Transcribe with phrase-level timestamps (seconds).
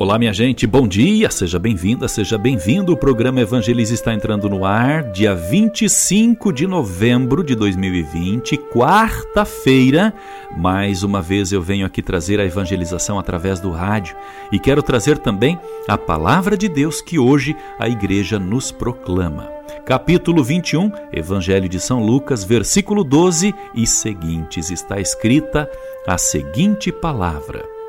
[0.00, 2.90] Olá, minha gente, bom dia, seja bem-vinda, seja bem-vindo.
[2.90, 10.14] O programa Evangelize está entrando no ar dia 25 de novembro de 2020, quarta-feira.
[10.56, 14.16] Mais uma vez eu venho aqui trazer a evangelização através do rádio
[14.50, 19.50] e quero trazer também a palavra de Deus que hoje a igreja nos proclama.
[19.84, 25.70] Capítulo 21, Evangelho de São Lucas, versículo 12 e seguintes, está escrita
[26.06, 27.79] a seguinte palavra.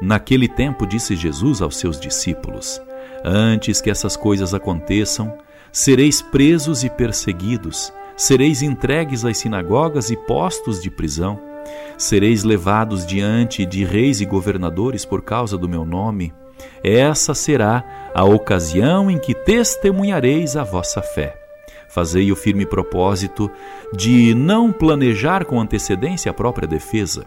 [0.00, 2.80] Naquele tempo disse Jesus aos seus discípulos:
[3.24, 5.36] Antes que essas coisas aconteçam,
[5.72, 11.40] sereis presos e perseguidos, sereis entregues às sinagogas e postos de prisão,
[11.96, 16.32] sereis levados diante de reis e governadores por causa do meu nome.
[16.84, 21.34] Essa será a ocasião em que testemunhareis a vossa fé.
[21.88, 23.50] Fazei o firme propósito
[23.94, 27.26] de não planejar com antecedência a própria defesa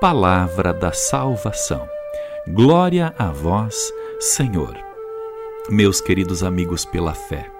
[0.00, 1.88] palavra da salvação.
[2.46, 4.76] Glória a vós, Senhor.
[5.68, 7.50] Meus queridos amigos pela fé.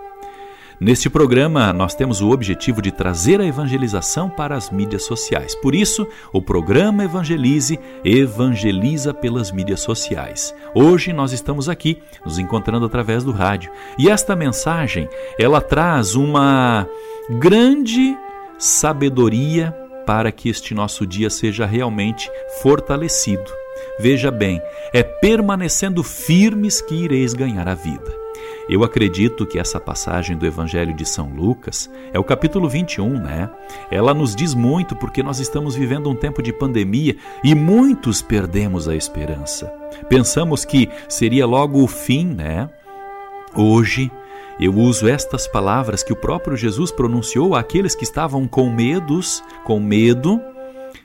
[0.81, 5.57] Neste programa, nós temos o objetivo de trazer a evangelização para as mídias sociais.
[5.57, 10.55] Por isso, o programa Evangelize evangeliza pelas mídias sociais.
[10.73, 13.73] Hoje nós estamos aqui, nos encontrando através do rádio.
[13.99, 16.87] E esta mensagem, ela traz uma
[17.29, 18.17] grande
[18.57, 22.31] sabedoria para que este nosso dia seja realmente
[22.63, 23.53] fortalecido.
[24.01, 24.59] Veja bem,
[24.91, 28.11] é permanecendo firmes que ireis ganhar a vida.
[28.71, 33.51] Eu acredito que essa passagem do Evangelho de São Lucas é o capítulo 21, né?
[33.91, 37.15] Ela nos diz muito porque nós estamos vivendo um tempo de pandemia
[37.45, 39.71] e muitos perdemos a esperança.
[40.09, 42.71] Pensamos que seria logo o fim, né?
[43.55, 44.11] Hoje
[44.61, 49.79] eu uso estas palavras que o próprio Jesus pronunciou àqueles que estavam com medos, com
[49.79, 50.41] medo,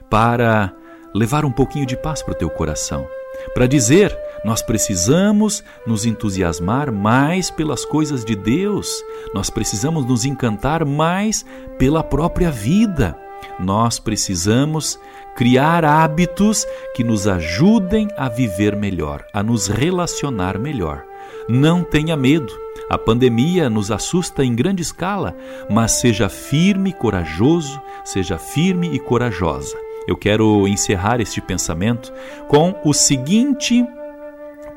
[0.09, 0.73] para
[1.13, 3.07] levar um pouquinho de paz para o teu coração.
[3.53, 9.03] Para dizer, nós precisamos nos entusiasmar mais pelas coisas de Deus,
[9.33, 11.45] nós precisamos nos encantar mais
[11.77, 13.17] pela própria vida.
[13.59, 14.99] Nós precisamos
[15.35, 16.65] criar hábitos
[16.95, 21.05] que nos ajudem a viver melhor, a nos relacionar melhor.
[21.47, 22.53] Não tenha medo.
[22.89, 25.35] A pandemia nos assusta em grande escala,
[25.69, 29.75] mas seja firme e corajoso, seja firme e corajosa.
[30.07, 32.11] Eu quero encerrar este pensamento
[32.47, 33.85] com o seguinte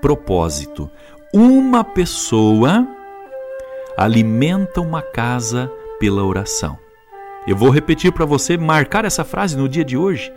[0.00, 0.90] propósito:
[1.32, 2.86] uma pessoa
[3.96, 6.78] alimenta uma casa pela oração.
[7.46, 10.32] Eu vou repetir para você marcar essa frase no dia de hoje.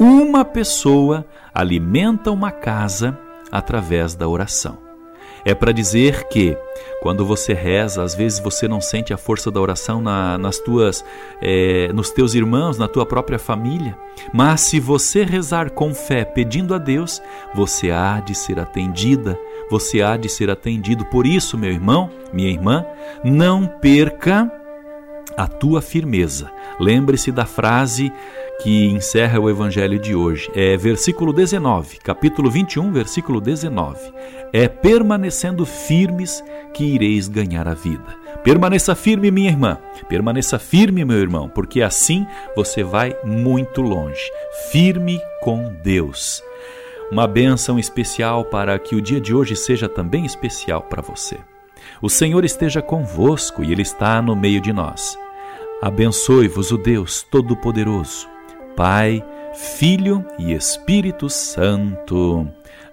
[0.00, 3.18] Uma pessoa alimenta uma casa
[3.52, 4.83] através da oração.
[5.44, 6.56] É para dizer que
[7.02, 11.04] quando você reza, às vezes você não sente a força da oração na, nas tuas,
[11.42, 13.96] é, nos teus irmãos, na tua própria família.
[14.32, 17.20] Mas se você rezar com fé, pedindo a Deus,
[17.54, 19.38] você há de ser atendida,
[19.70, 21.04] você há de ser atendido.
[21.06, 22.86] Por isso, meu irmão, minha irmã,
[23.22, 24.50] não perca
[25.36, 26.50] a tua firmeza.
[26.80, 28.12] Lembre-se da frase
[28.62, 30.50] que encerra o evangelho de hoje.
[30.54, 33.98] É versículo 19, capítulo 21, versículo 19.
[34.52, 36.42] É permanecendo firmes
[36.72, 38.24] que ireis ganhar a vida.
[38.42, 39.78] Permaneça firme, minha irmã.
[40.08, 44.30] Permaneça firme, meu irmão, porque assim você vai muito longe.
[44.70, 46.42] Firme com Deus.
[47.10, 51.38] Uma bênção especial para que o dia de hoje seja também especial para você.
[52.02, 55.18] O Senhor esteja convosco e Ele está no meio de nós.
[55.80, 58.28] Abençoe-vos o Deus Todo-Poderoso,
[58.76, 59.22] Pai,
[59.54, 62.46] Filho e Espírito Santo.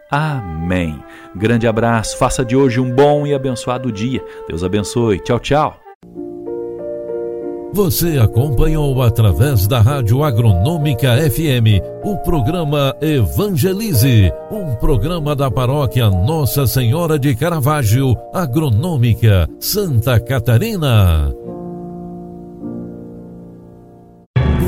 [0.10, 1.02] Amém.
[1.36, 4.24] Grande abraço, faça de hoje um bom e abençoado dia.
[4.48, 5.20] Deus abençoe.
[5.20, 5.82] Tchau, tchau.
[7.74, 16.68] Você acompanhou através da Rádio Agronômica FM o programa Evangelize, um programa da paróquia Nossa
[16.68, 21.34] Senhora de Caravaggio, Agronômica, Santa Catarina.